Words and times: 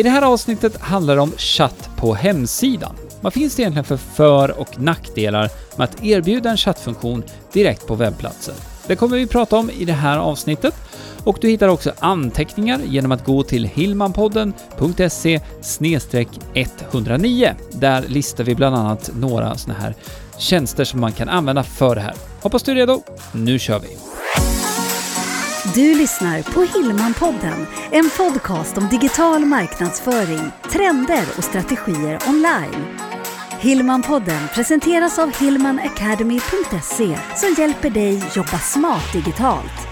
I 0.00 0.02
det 0.02 0.10
här 0.10 0.22
avsnittet 0.22 0.80
handlar 0.80 1.16
det 1.16 1.22
om 1.22 1.32
chatt 1.36 1.90
på 1.96 2.14
hemsidan. 2.14 2.96
Vad 3.20 3.32
finns 3.32 3.56
det 3.56 3.62
egentligen 3.62 3.84
för 3.84 3.96
för 3.96 4.60
och 4.60 4.80
nackdelar 4.80 5.50
med 5.76 5.84
att 5.84 6.04
erbjuda 6.04 6.50
en 6.50 6.56
chattfunktion 6.56 7.24
direkt 7.52 7.86
på 7.86 7.94
webbplatsen? 7.94 8.54
Det 8.86 8.96
kommer 8.96 9.16
vi 9.16 9.26
prata 9.26 9.56
om 9.56 9.70
i 9.70 9.84
det 9.84 9.92
här 9.92 10.18
avsnittet 10.18 10.74
och 11.24 11.38
du 11.40 11.48
hittar 11.48 11.68
också 11.68 11.92
anteckningar 11.98 12.80
genom 12.86 13.12
att 13.12 13.24
gå 13.24 13.42
till 13.42 13.64
hillmanpodden.se 13.64 15.40
109. 16.92 17.54
Där 17.72 18.04
listar 18.08 18.44
vi 18.44 18.54
bland 18.54 18.76
annat 18.76 19.10
några 19.14 19.56
sådana 19.56 19.80
här 19.80 19.94
tjänster 20.38 20.84
som 20.84 21.00
man 21.00 21.12
kan 21.12 21.28
använda 21.28 21.62
för 21.62 21.94
det 21.94 22.00
här. 22.00 22.14
Hoppas 22.40 22.62
du 22.62 22.72
är 22.72 22.76
redo. 22.76 23.02
Nu 23.32 23.58
kör 23.58 23.78
vi! 23.78 24.09
Du 25.74 25.94
lyssnar 25.94 26.42
på 26.42 26.78
Hillmanpodden, 26.78 27.66
en 27.90 28.10
podcast 28.16 28.78
om 28.78 28.88
digital 28.88 29.44
marknadsföring, 29.44 30.50
trender 30.72 31.24
och 31.38 31.44
strategier 31.44 32.18
online. 32.28 32.86
Hillmanpodden 33.60 34.48
presenteras 34.54 35.18
av 35.18 35.38
hillmanacademy.se 35.40 37.18
som 37.36 37.54
hjälper 37.58 37.90
dig 37.90 38.22
jobba 38.36 38.58
smart 38.58 39.12
digitalt. 39.12 39.86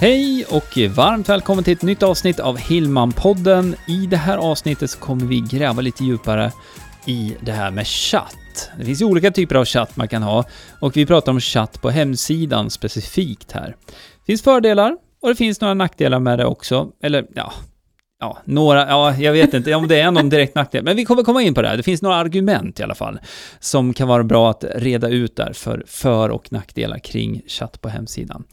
Hej 0.00 0.44
och 0.44 0.78
varmt 0.96 1.28
välkommen 1.28 1.64
till 1.64 1.72
ett 1.72 1.82
nytt 1.82 2.02
avsnitt 2.02 2.40
av 2.40 2.56
Hillmanpodden. 2.56 3.74
I 3.88 4.06
det 4.06 4.16
här 4.16 4.38
avsnittet 4.38 4.90
så 4.90 4.98
kommer 4.98 5.26
vi 5.26 5.40
gräva 5.40 5.82
lite 5.82 6.04
djupare 6.04 6.52
i 7.04 7.36
det 7.40 7.52
här 7.52 7.70
med 7.70 7.86
chatt. 7.86 8.45
Det 8.78 8.84
finns 8.84 9.00
ju 9.00 9.04
olika 9.04 9.30
typer 9.30 9.54
av 9.54 9.64
chatt 9.64 9.96
man 9.96 10.08
kan 10.08 10.22
ha 10.22 10.44
och 10.80 10.96
vi 10.96 11.06
pratar 11.06 11.32
om 11.32 11.40
chatt 11.40 11.82
på 11.82 11.90
hemsidan 11.90 12.70
specifikt 12.70 13.52
här. 13.52 13.76
Det 13.86 14.26
finns 14.26 14.42
fördelar 14.42 14.96
och 15.22 15.28
det 15.28 15.36
finns 15.36 15.60
några 15.60 15.74
nackdelar 15.74 16.18
med 16.18 16.38
det 16.38 16.44
också. 16.44 16.88
Eller 17.02 17.26
ja, 17.34 17.52
ja, 18.20 18.38
några, 18.44 18.88
ja, 18.88 19.16
jag 19.16 19.32
vet 19.32 19.54
inte 19.54 19.74
om 19.74 19.88
det 19.88 20.00
är 20.00 20.10
någon 20.10 20.28
direkt 20.28 20.54
nackdel, 20.54 20.84
men 20.84 20.96
vi 20.96 21.04
kommer 21.04 21.22
komma 21.22 21.42
in 21.42 21.54
på 21.54 21.62
det 21.62 21.68
här. 21.68 21.76
Det 21.76 21.82
finns 21.82 22.02
några 22.02 22.16
argument 22.16 22.80
i 22.80 22.82
alla 22.82 22.94
fall 22.94 23.18
som 23.60 23.94
kan 23.94 24.08
vara 24.08 24.24
bra 24.24 24.50
att 24.50 24.64
reda 24.74 25.08
ut 25.08 25.36
där 25.36 25.52
för 25.52 25.84
för 25.86 26.28
och 26.28 26.52
nackdelar 26.52 26.98
kring 26.98 27.42
chatt 27.46 27.80
på 27.80 27.88
hemsidan. 27.88 28.44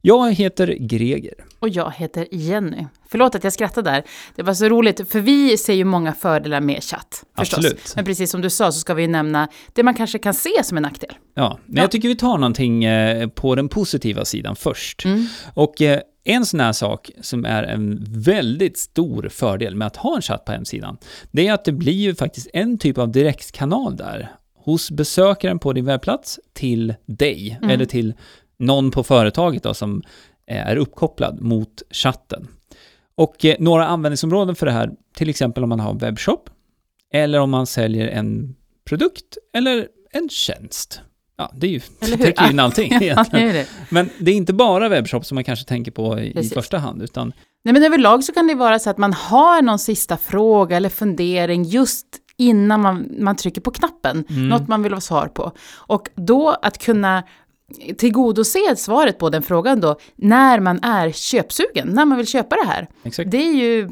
Jag 0.00 0.32
heter 0.34 0.66
Greger. 0.80 1.34
Och 1.58 1.68
jag 1.68 1.92
heter 1.96 2.26
Jenny. 2.30 2.86
Förlåt 3.10 3.34
att 3.34 3.44
jag 3.44 3.52
skrattade 3.52 3.90
där. 3.90 4.02
Det 4.36 4.42
var 4.42 4.54
så 4.54 4.68
roligt, 4.68 5.10
för 5.10 5.20
vi 5.20 5.58
ser 5.58 5.72
ju 5.74 5.84
många 5.84 6.12
fördelar 6.12 6.60
med 6.60 6.82
chatt. 6.84 7.24
Förstås. 7.38 7.58
Absolut. 7.58 7.92
Men 7.96 8.04
precis 8.04 8.30
som 8.30 8.40
du 8.40 8.50
sa 8.50 8.72
så 8.72 8.80
ska 8.80 8.94
vi 8.94 9.06
nämna 9.06 9.48
det 9.72 9.82
man 9.82 9.94
kanske 9.94 10.18
kan 10.18 10.34
se 10.34 10.64
som 10.64 10.76
en 10.76 10.82
nackdel. 10.82 11.12
Ja, 11.34 11.58
men 11.66 11.76
Ja. 11.76 11.82
jag 11.82 11.90
tycker 11.90 12.08
vi 12.08 12.16
tar 12.16 12.38
någonting 12.38 12.84
eh, 12.84 13.28
på 13.28 13.54
den 13.54 13.68
positiva 13.68 14.24
sidan 14.24 14.56
först. 14.56 15.04
Mm. 15.04 15.26
Och 15.54 15.82
eh, 15.82 16.00
en 16.24 16.46
sån 16.46 16.60
här 16.60 16.72
sak 16.72 17.10
som 17.20 17.44
är 17.44 17.62
en 17.62 18.04
väldigt 18.08 18.78
stor 18.78 19.28
fördel 19.28 19.74
med 19.76 19.86
att 19.86 19.96
ha 19.96 20.16
en 20.16 20.22
chatt 20.22 20.44
på 20.44 20.52
hemsidan, 20.52 20.96
det 21.30 21.46
är 21.48 21.52
att 21.52 21.64
det 21.64 21.72
blir 21.72 21.92
ju 21.92 22.14
faktiskt 22.14 22.48
en 22.52 22.78
typ 22.78 22.98
av 22.98 23.12
direktkanal 23.12 23.96
där 23.96 24.30
hos 24.64 24.90
besökaren 24.90 25.58
på 25.58 25.72
din 25.72 25.84
webbplats 25.84 26.40
till 26.52 26.94
dig, 27.06 27.58
Mm. 27.62 27.70
eller 27.70 27.84
till 27.84 28.14
någon 28.58 28.90
på 28.90 29.02
företaget 29.02 29.62
då, 29.62 29.74
som 29.74 30.02
eh, 30.46 30.68
är 30.68 30.76
uppkopplad 30.76 31.40
mot 31.40 31.82
chatten. 31.90 32.48
Och 33.14 33.44
eh, 33.44 33.56
några 33.58 33.86
användningsområden 33.86 34.56
för 34.56 34.66
det 34.66 34.72
här, 34.72 34.90
till 35.16 35.28
exempel 35.28 35.62
om 35.62 35.68
man 35.68 35.80
har 35.80 35.90
en 35.90 35.98
webbshop, 35.98 36.50
eller 37.12 37.40
om 37.40 37.50
man 37.50 37.66
säljer 37.66 38.08
en 38.08 38.56
produkt 38.84 39.38
eller 39.54 39.88
en 40.12 40.28
tjänst. 40.28 41.00
Ja, 41.36 41.52
det 41.54 41.66
är 41.66 41.70
ju, 41.70 41.80
täcker 42.16 42.44
ju 42.44 42.50
in 42.50 42.60
allting 42.60 42.92
Ja, 43.00 43.24
det 43.32 43.52
det. 43.52 43.68
Men 43.90 44.10
det 44.18 44.30
är 44.30 44.34
inte 44.34 44.52
bara 44.52 44.88
webbshop 44.88 45.26
som 45.26 45.34
man 45.34 45.44
kanske 45.44 45.64
tänker 45.64 45.92
på 45.92 46.18
i, 46.18 46.38
i 46.38 46.48
första 46.48 46.78
hand, 46.78 47.02
utan 47.02 47.32
Nej, 47.64 47.72
men 47.72 47.82
överlag 47.82 48.24
så 48.24 48.32
kan 48.32 48.46
det 48.46 48.54
vara 48.54 48.78
så 48.78 48.90
att 48.90 48.98
man 48.98 49.12
har 49.12 49.62
någon 49.62 49.78
sista 49.78 50.16
fråga 50.16 50.76
eller 50.76 50.88
fundering 50.88 51.62
just 51.64 52.06
innan 52.36 52.80
man, 52.80 53.10
man 53.18 53.36
trycker 53.36 53.60
på 53.60 53.70
knappen. 53.70 54.24
Mm. 54.30 54.48
Något 54.48 54.68
man 54.68 54.82
vill 54.82 54.92
ha 54.92 55.00
svar 55.00 55.26
på. 55.26 55.52
Och 55.74 56.08
då 56.14 56.50
att 56.62 56.78
kunna 56.78 57.22
tillgodose 57.98 58.76
svaret 58.76 59.18
på 59.18 59.30
den 59.30 59.42
frågan 59.42 59.80
då, 59.80 59.98
när 60.16 60.60
man 60.60 60.84
är 60.84 61.10
köpsugen, 61.12 61.88
när 61.88 62.04
man 62.04 62.18
vill 62.18 62.26
köpa 62.26 62.56
det 62.56 62.66
här. 62.66 62.88
exakt. 63.04 63.30
Det 63.30 63.48
är 63.48 63.52
ju 63.54 63.88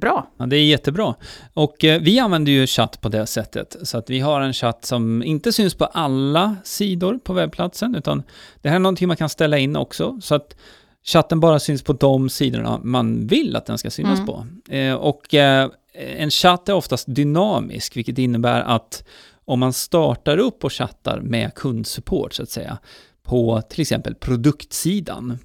bra. 0.00 0.30
Ja, 0.38 0.46
det 0.46 0.56
är 0.56 0.64
jättebra. 0.64 1.14
Och 1.54 1.84
eh, 1.84 2.00
vi 2.00 2.18
använder 2.18 2.52
ju 2.52 2.66
chatt 2.66 3.00
på 3.00 3.08
det 3.08 3.26
sättet. 3.26 3.76
Så 3.82 3.98
att 3.98 4.10
vi 4.10 4.20
har 4.20 4.40
en 4.40 4.52
chatt 4.52 4.84
som 4.84 5.22
inte 5.22 5.52
syns 5.52 5.74
på 5.74 5.84
alla 5.84 6.56
sidor 6.64 7.18
på 7.18 7.32
webbplatsen, 7.32 7.94
utan 7.94 8.22
det 8.62 8.68
här 8.68 8.76
är 8.76 8.80
någonting 8.80 9.08
man 9.08 9.16
kan 9.16 9.28
ställa 9.28 9.58
in 9.58 9.76
också. 9.76 10.18
Så 10.22 10.34
att 10.34 10.56
chatten 11.04 11.40
bara 11.40 11.58
syns 11.58 11.82
på 11.82 11.92
de 11.92 12.28
sidorna 12.30 12.80
man 12.82 13.26
vill 13.26 13.56
att 13.56 13.66
den 13.66 13.78
ska 13.78 13.90
synas 13.90 14.18
Mm. 14.18 14.26
på. 14.26 14.46
Eh, 14.74 14.94
och 14.94 15.34
eh, 15.34 15.70
en 16.16 16.30
chatt 16.30 16.68
är 16.68 16.72
oftast 16.74 17.04
dynamisk, 17.14 17.96
vilket 17.96 18.18
innebär 18.18 18.60
att 18.60 19.04
om 19.44 19.60
man 19.60 19.72
startar 19.72 20.38
upp 20.38 20.64
och 20.64 20.72
chattar 20.72 21.20
med 21.20 21.54
kundsupport, 21.54 22.32
så 22.34 22.42
att 22.42 22.50
säga, 22.50 22.78
på 23.22 23.62
till 23.62 23.80
exempel 23.80 24.14
produktsidan, 24.14 25.38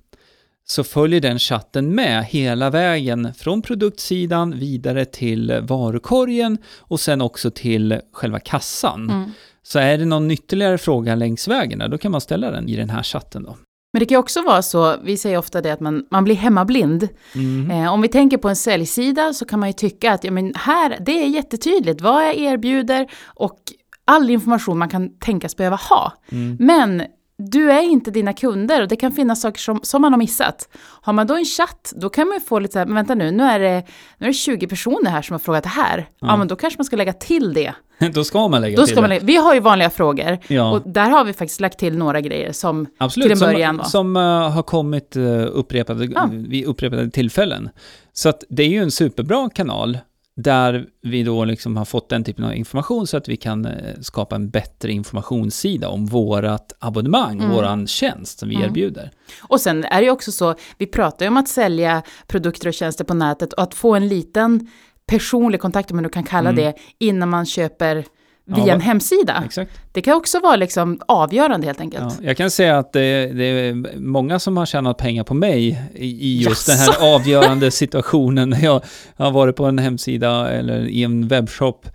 så 0.68 0.84
följer 0.84 1.22
den 1.22 1.40
chatten 1.40 1.96
med 1.96 2.24
hela 2.24 2.69
vägen 2.69 3.34
från 3.34 3.62
produktsidan 3.62 4.59
vidare 4.59 5.06
till 5.06 5.59
varukorgen 5.62 6.58
och 6.80 7.00
sen 7.00 7.22
också 7.22 7.52
till 7.52 8.02
själva 8.13 8.40
kassan. 8.40 9.09
Mm. 9.09 9.31
Så 9.63 9.80
är 9.80 9.97
det 9.97 10.06
någon 10.06 10.31
ytterligare 10.31 10.78
fråga 10.78 11.16
längs 11.16 11.47
vägen, 11.47 11.91
då 11.91 11.97
kan 11.97 12.12
man 12.12 12.22
ställa 12.22 12.52
den 12.52 12.69
i 12.69 12.75
den 12.75 12.90
här 12.90 13.03
chatten 13.03 13.44
då. 13.44 13.58
Men 13.94 14.00
det 14.00 14.06
kan 14.06 14.18
också 14.18 14.42
vara 14.42 14.62
så, 14.62 14.96
vi 15.03 15.18
säger 15.18 15.38
ofta 15.38 15.62
det 15.62 15.74
att 15.74 15.80
man, 15.80 16.06
man 16.12 16.24
blir 16.24 16.36
hemmablind. 16.36 17.07
Mm. 17.36 17.72
Eh, 17.72 17.94
om 17.94 18.02
vi 18.02 18.07
tänker 18.07 18.38
på 18.38 18.50
en 18.50 18.56
säljsida 18.56 19.34
så 19.34 19.46
kan 19.46 19.59
man 19.59 19.69
ju 19.69 19.74
tycka 19.74 20.12
att 20.13 20.24
ja, 20.24 20.31
men 20.31 20.53
här, 20.56 20.97
det 21.06 21.24
är 21.24 21.28
jättetydligt 21.28 22.02
vad 22.02 22.28
jag 22.28 22.36
erbjuder 22.36 23.07
och 23.25 23.59
all 24.06 24.30
information 24.30 24.78
man 24.78 24.90
kan 24.90 25.18
tänkas 25.19 25.56
behöva 25.56 25.75
ha. 25.75 26.13
Mm. 26.31 26.57
Men 26.59 27.03
du 27.38 27.72
är 27.72 27.81
inte 27.81 28.12
dina 28.12 28.34
kunder 28.34 28.81
och 28.81 28.88
det 28.88 28.96
kan 28.96 29.12
finnas 29.12 29.41
saker 29.41 29.59
som, 29.59 29.79
som 29.84 30.01
man 30.01 30.13
har 30.13 30.18
missat. 30.18 30.69
Har 31.01 31.13
man 31.13 31.28
då 31.28 31.35
en 31.35 31.46
chatt, 31.46 31.94
då 31.96 32.09
kan 32.09 32.28
man 32.28 32.38
ju 32.38 32.41
få 32.41 32.59
lite 32.59 32.72
så 32.73 32.79
här, 32.79 32.85
men 32.85 32.96
vänta 32.96 33.16
nu, 33.16 33.31
nu 33.31 33.44
är, 33.44 33.59
det, 33.59 33.84
nu 34.18 34.25
är 34.25 34.28
det 34.28 34.34
20 34.34 34.68
personer 34.68 35.09
här 35.12 35.22
som 35.22 35.34
har 35.34 35.40
frågat 35.40 35.63
det 35.63 35.69
här. 35.69 36.07
Ja, 36.19 36.38
men 36.38 36.47
då 36.47 36.56
kanske 36.56 36.78
man 36.79 36.85
ska 36.85 36.95
lägga 36.95 37.13
till 37.13 37.53
det. 37.53 37.74
Då 38.13 38.24
ska 38.24 38.47
man 38.47 38.62
lägga 38.62 38.78
Då 38.78 38.84
till 38.85 38.91
ska 38.91 39.01
man 39.01 39.09
det. 39.09 39.16
lägga, 39.16 39.25
vi 39.25 39.35
har 39.35 39.53
ju 39.53 39.59
vanliga 39.59 39.90
frågor 39.90 40.38
Ja. 40.47 40.72
och 40.72 40.81
där 40.85 41.09
har 41.09 41.25
vi 41.25 41.34
faktiskt 41.34 41.62
lagt 41.62 41.79
till 41.79 41.97
några 41.97 42.22
grejer 42.22 42.51
som 42.51 42.88
Absolut, 42.97 43.25
till 43.25 43.44
en 43.44 43.53
början 43.53 43.78
som, 43.78 43.90
som 43.90 44.16
eh, 44.18 44.51
har 44.51 44.63
kommit 44.63 45.16
uh, 45.18 45.47
upprepade, 45.51 46.06
Ja. 46.06 46.29
vid 46.31 46.66
upprepade 46.66 47.09
tillfällen. 47.09 47.69
Så 48.13 48.29
att 48.29 48.44
det 48.50 48.63
är 48.63 48.68
ju 48.68 48.84
en 48.84 48.91
superbra 48.91 49.50
kanal 49.56 49.97
där 50.38 50.85
vi 51.01 51.23
då 51.23 51.46
liksom 51.46 51.78
har 51.78 51.85
fått 51.85 52.09
den 52.09 52.23
typen 52.23 52.46
av 52.46 52.56
information 52.56 53.07
så 53.07 53.18
att 53.18 53.28
vi 53.29 53.38
kan 53.38 53.66
eh, 53.66 53.96
skapa 54.01 54.35
en 54.35 54.50
bättre 54.50 54.91
informationssida 54.91 55.90
om 55.90 56.06
vårat 56.06 56.73
abonnemang, 56.79 57.40
Mm. 57.40 57.51
våran 57.56 57.88
tjänst 57.88 58.40
som 58.40 58.50
vi 58.50 58.56
Mm. 58.56 58.68
erbjuder. 58.69 59.12
Och 59.41 59.62
sen 59.62 59.84
är 59.84 60.00
det 60.00 60.06
ju 60.06 60.12
också 60.12 60.31
så, 60.31 60.56
vi 60.78 60.88
pratar 60.88 61.25
ju 61.25 61.29
om 61.29 61.38
att 61.38 61.47
sälja 61.47 62.01
produkter 62.28 62.68
och 62.68 62.74
tjänster 62.74 63.03
på 63.03 63.13
nätet 63.13 63.53
och 63.53 63.63
att 63.63 63.74
få 63.74 63.95
en 63.95 64.07
liten 64.07 64.68
personlig 65.07 65.62
kontakt, 65.62 65.91
om 65.91 65.97
man 65.97 66.03
nu 66.03 66.09
kan 66.09 66.24
kalla 66.24 66.50
Mm. 66.50 66.63
det, 66.63 66.74
innan 67.00 67.29
man 67.29 67.45
köper 67.45 68.06
via 68.45 68.67
Ja, 68.67 68.73
en 68.73 68.81
hemsida. 68.81 69.44
Exakt. 69.45 69.72
Det 69.91 70.01
kan 70.01 70.13
också 70.17 70.39
vara 70.39 70.56
liksom 70.56 71.01
avgörande 71.07 71.67
helt 71.67 71.81
enkelt. 71.81 72.03
Ja, 72.19 72.25
jag 72.28 72.38
kan 72.38 72.51
säga 72.51 72.78
att 72.78 72.94
det, 72.94 73.28
det 73.33 73.44
är 73.44 73.97
många 74.00 74.39
som 74.39 74.57
har 74.57 74.66
tjänat 74.66 74.97
pengar 74.97 75.23
på 75.23 75.33
mig 75.33 75.81
i, 75.95 76.44
just 76.44 76.67
den 76.67 76.78
Jaså? 76.78 76.91
här 76.91 77.16
avgörande 77.16 77.72
situationen 77.72 78.50
när 78.50 78.63
jag 78.63 78.81
har 79.17 79.31
varit 79.31 79.56
på 79.56 79.66
en 79.66 79.79
hemsida 79.79 80.51
eller 80.51 80.88
i 80.88 81.03
en 81.03 81.28
webbshop 81.28 81.88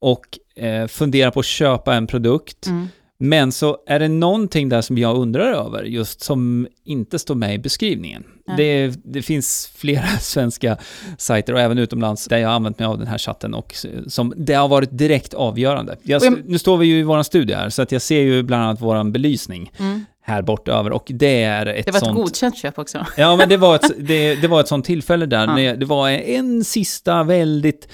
och 0.00 0.38
eh, 0.56 0.86
funderar 0.86 1.30
på 1.30 1.40
att 1.40 1.46
köpa 1.46 1.94
en 1.94 2.06
produkt. 2.06 2.66
Mm. 2.66 2.88
Men 3.18 3.52
så 3.52 3.76
är 3.86 3.98
det 3.98 4.08
någonting 4.08 4.68
där 4.68 4.80
som 4.80 4.98
jag 4.98 5.16
undrar 5.16 5.52
över, 5.52 5.82
just 5.82 6.20
som 6.20 6.68
inte 6.84 7.18
står 7.18 7.34
med 7.34 7.54
i 7.54 7.58
beskrivningen. 7.58 8.24
Det, 8.56 8.92
det 9.04 9.22
finns 9.22 9.72
flera 9.76 10.06
svenska 10.20 10.76
sajter 11.18 11.52
och 11.52 11.60
även 11.60 11.78
utomlands 11.78 12.24
där 12.28 12.38
jag 12.38 12.48
har 12.48 12.54
använt 12.54 12.78
mig 12.78 12.86
av 12.86 12.98
den 12.98 13.06
här 13.06 13.18
chatten 13.18 13.54
och 13.54 13.74
som 14.06 14.34
det 14.36 14.54
har 14.54 14.68
varit 14.68 14.98
direkt 14.98 15.34
avgörande. 15.34 15.96
Jag, 16.02 16.24
jag- 16.24 16.38
nu 16.48 16.58
står 16.58 16.76
vi 16.76 16.86
ju 16.86 16.98
i 16.98 17.02
våran 17.02 17.24
studio 17.24 17.56
här, 17.56 17.68
så 17.68 17.82
att 17.82 17.92
jag 17.92 18.02
ser 18.02 18.20
ju 18.20 18.42
bland 18.42 18.62
annat 18.62 18.80
våran 18.80 19.12
belysning 19.12 19.72
Mm. 19.78 20.04
här 20.22 20.42
bortöver 20.42 20.92
och 20.92 21.06
det 21.14 21.42
är 21.42 21.66
ett 21.66 21.84
Det 21.86 21.90
var 21.92 21.98
ett 21.98 22.04
sånt... 22.04 22.16
godkänt 22.16 22.56
köp 22.58 22.78
också. 22.78 23.06
Ja, 23.16 23.36
men 23.36 23.48
det 23.48 23.56
var 23.56 23.74
ett, 23.74 23.90
det, 23.98 24.34
det 24.34 24.48
var 24.48 24.60
ett 24.60 24.68
sånt 24.68 24.84
tillfälle 24.84 25.26
där, 25.26 25.46
Ja. 25.46 25.54
när 25.56 25.76
det 25.76 25.86
var 25.86 26.08
en 26.10 26.64
sista 26.64 27.22
väldigt 27.22 27.88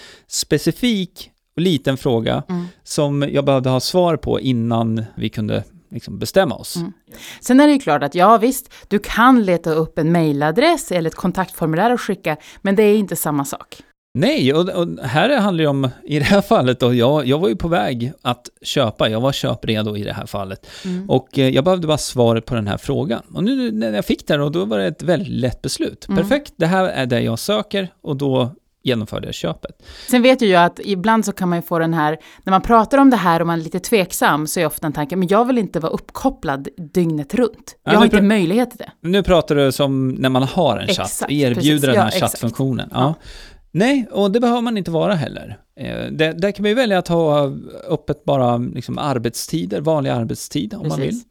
specifik 0.50 1.30
och 1.56 1.62
liten 1.62 1.96
fråga 1.96 2.42
Mm. 2.48 2.66
som 2.84 3.28
jag 3.32 3.44
behövde 3.44 3.70
ha 3.70 3.80
svar 3.80 4.16
på 4.16 4.40
innan 4.40 5.04
vi 5.14 5.28
kunde 5.28 5.62
liksom 5.90 6.18
bestämma 6.18 6.54
oss. 6.54 6.76
Mm. 6.76 6.92
Sen 7.40 7.60
är 7.60 7.66
det 7.66 7.72
ju 7.72 7.78
klart 7.78 8.02
att 8.02 8.14
ja 8.14 8.38
visst, 8.38 8.72
du 8.88 8.98
kan 8.98 9.44
leta 9.44 9.70
upp 9.70 9.98
en 9.98 10.12
mailadress 10.12 10.92
eller 10.92 11.10
ett 11.10 11.16
kontaktformulär 11.16 11.92
och 11.92 12.00
skicka, 12.00 12.36
men 12.62 12.76
det 12.76 12.82
är 12.82 12.96
inte 12.96 13.16
samma 13.16 13.44
sak. 13.44 13.82
Nej, 14.18 14.54
och, 14.54 14.68
och 14.68 14.88
här 15.02 15.40
handlar 15.40 15.64
det 15.64 15.68
om, 15.68 15.90
i 16.04 16.18
det 16.18 16.24
här 16.24 16.40
fallet 16.40 16.80
då, 16.80 16.94
jag, 16.94 17.26
jag 17.26 17.38
var 17.38 17.48
ju 17.48 17.56
på 17.56 17.68
väg 17.68 18.12
att 18.22 18.48
köpa, 18.62 19.08
jag 19.08 19.20
var 19.20 19.32
köpredo 19.32 19.96
i 19.96 20.04
det 20.04 20.12
här 20.12 20.26
fallet. 20.26 20.66
Mm. 20.84 21.10
Och 21.10 21.38
eh, 21.38 21.48
jag 21.48 21.64
behövde 21.64 21.86
bara 21.86 21.98
svaret 21.98 22.44
på 22.44 22.54
den 22.54 22.66
här 22.66 22.76
frågan. 22.76 23.22
Och 23.34 23.44
nu 23.44 23.72
när 23.72 23.92
jag 23.92 24.04
fick 24.04 24.26
det, 24.26 24.42
och 24.42 24.52
då 24.52 24.64
var 24.64 24.78
det 24.78 24.86
ett 24.86 25.02
väldigt 25.02 25.28
lätt 25.28 25.62
beslut. 25.62 26.08
Mm. 26.08 26.22
Perfekt, 26.22 26.52
det 26.56 26.66
här 26.66 26.84
är 26.84 27.06
det 27.06 27.20
jag 27.20 27.38
söker 27.38 27.88
och 28.02 28.16
då 28.16 28.50
genomförde 28.86 29.32
köpet. 29.32 29.82
Sen 30.10 30.22
vet 30.22 30.42
ju 30.42 30.46
jag 30.46 30.64
att 30.64 30.80
ibland 30.84 31.24
så 31.24 31.32
kan 31.32 31.48
man 31.48 31.58
ju 31.58 31.62
få 31.62 31.78
den 31.78 31.94
här, 31.94 32.18
när 32.44 32.50
man 32.50 32.62
pratar 32.62 32.98
om 32.98 33.10
det 33.10 33.16
här 33.16 33.40
och 33.40 33.46
man 33.46 33.58
är 33.60 33.64
lite 33.64 33.80
tveksam 33.80 34.46
så 34.46 34.60
är 34.60 34.66
ofta 34.66 34.86
en 34.86 34.92
tanke, 34.92 35.16
men 35.16 35.28
jag 35.28 35.44
vill 35.44 35.58
inte 35.58 35.80
vara 35.80 35.92
uppkopplad 35.92 36.68
dygnet 36.94 37.34
runt. 37.34 37.76
Jag 37.84 37.94
Ja, 37.94 37.98
har 37.98 38.04
inte 38.04 38.22
möjlighet 38.22 38.70
till 38.70 38.78
det. 38.78 38.90
Nu 39.08 39.22
pratar 39.22 39.54
du 39.54 39.72
som 39.72 40.08
när 40.08 40.28
man 40.28 40.42
har 40.42 40.78
en 40.78 40.86
chatt, 40.86 41.06
Exakt, 41.06 41.32
erbjuder 41.32 41.54
precis. 41.54 41.80
den 41.82 41.94
Ja, 41.94 42.00
här 42.00 42.08
exakt. 42.08 42.20
chattfunktionen. 42.32 42.88
Ja. 42.92 43.00
Ja. 43.00 43.14
Nej, 43.70 44.06
och 44.12 44.30
det 44.30 44.40
behöver 44.40 44.60
man 44.60 44.76
inte 44.78 44.90
vara 44.90 45.14
heller. 45.14 45.58
Eh, 45.80 45.96
Det, 46.12 46.32
där 46.32 46.50
kan 46.50 46.62
man 46.62 46.68
ju 46.68 46.74
välja 46.74 46.98
att 46.98 47.08
ha 47.08 47.52
öppet 47.88 48.24
bara 48.24 48.56
liksom 48.56 48.98
arbetstider, 48.98 49.80
vanlig 49.80 50.10
arbetstid 50.10 50.74
om 50.74 50.88
man 50.88 51.00
vill. 51.00 51.08
Precis. 51.08 51.26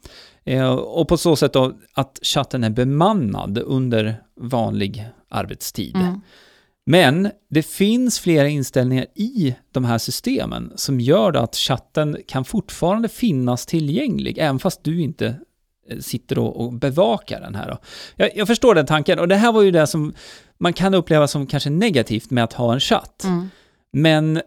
Eh, 0.45 0.69
Och 0.75 1.07
på 1.07 1.17
så 1.17 1.35
sätt 1.35 1.53
då 1.53 1.73
att 1.93 2.19
chatten 2.21 2.63
är 2.63 2.69
bemannad 2.69 3.57
under 3.57 4.15
vanlig 4.41 5.07
arbetstid. 5.29 5.95
Mm. 5.95 6.21
Men 6.85 7.31
det 7.49 7.63
finns 7.63 8.19
flera 8.19 8.47
inställningar 8.47 9.05
i 9.15 9.55
de 9.71 9.85
här 9.85 9.97
systemen 9.97 10.73
som 10.75 10.99
gör 10.99 11.33
att 11.33 11.55
chatten 11.55 12.17
kan 12.27 12.45
fortfarande 12.45 13.09
finnas 13.09 13.65
tillgänglig, 13.65 14.37
även 14.37 14.59
fast 14.59 14.83
du 14.83 15.01
inte 15.01 15.35
eh, 15.89 15.99
sitter 15.99 16.39
och, 16.39 16.73
bevakar 16.73 17.41
den 17.41 17.55
här. 17.55 17.77
Jag, 18.15 18.37
jag 18.37 18.47
förstår 18.47 18.75
den 18.75 18.85
tanken, 18.85 19.19
och 19.19 19.27
det 19.27 19.35
här 19.35 19.51
var 19.51 19.61
ju 19.61 19.71
det 19.71 19.87
som 19.87 20.13
man 20.57 20.73
kan 20.73 20.93
uppleva 20.93 21.27
som 21.27 21.47
kanske 21.47 21.69
negativt 21.69 22.31
med 22.31 22.43
att 22.43 22.53
ha 22.53 22.73
en 22.73 22.79
chatt. 22.79 23.23
Mm. 23.23 23.49
Men 23.91 24.41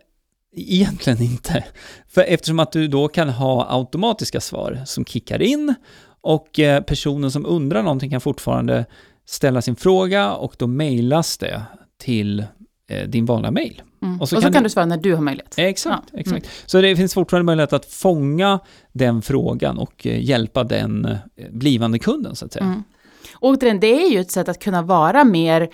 egentligen 0.57 1.23
inte. 1.23 1.65
För 2.09 2.23
eftersom 2.23 2.59
att 2.59 2.73
du 2.73 2.89
då 2.89 3.09
kan 3.09 3.29
ha 3.29 3.67
automatiska 3.71 4.41
svar 4.41 4.83
som 4.87 5.05
kickar 5.05 5.43
in 5.43 5.75
och 6.21 6.59
eh, 6.59 6.83
personen 6.83 7.31
som 7.31 7.47
undrar 7.47 7.83
någonting 7.83 8.11
kan 8.11 8.21
fortfarande 8.21 8.87
ställa 9.27 9.63
sin 9.63 9.77
fråga 9.77 10.33
och 10.33 10.55
då 10.59 10.67
mejlas 10.67 11.39
det 11.39 11.63
till 11.99 12.45
eh, 12.91 13.09
din 13.09 13.27
vanliga 13.27 13.51
mejl. 13.51 13.83
Mm. 14.03 14.15
Och 14.15 14.23
Och 14.23 14.29
så 14.29 14.37
så, 14.37 14.43
kan 14.43 14.53
kan 14.53 14.63
du- 14.63 14.67
du 14.67 14.71
svara 14.71 14.87
när 14.87 14.97
du 14.97 15.15
har 15.15 15.21
möjlighet. 15.23 15.55
Exakt, 15.57 16.09
Ja, 16.13 16.19
exakt. 16.19 16.49
Så 16.67 16.81
det 16.81 16.97
finns 16.97 17.15
fortfarande 17.15 17.45
möjlighet 17.45 17.73
att 17.73 17.85
fånga 17.87 18.61
den 18.93 19.23
frågan 19.23 19.79
och 19.79 20.07
eh, 20.07 20.25
hjälpa 20.25 20.65
den 20.65 21.05
eh, 21.05 21.17
blivande 21.51 21.99
kunden 21.99 22.37
så 22.37 22.45
att 22.45 22.53
säga. 22.53 22.65
Mm. 22.65 22.83
Återigen, 23.41 23.81
det 23.81 24.05
är 24.07 24.11
ju 24.11 24.21
ett 24.21 24.31
sätt 24.31 24.49
att 24.49 24.59
kunna 24.59 24.83
vara 24.83 25.25
mer 25.25 25.69